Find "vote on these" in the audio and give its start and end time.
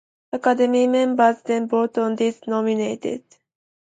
1.67-2.39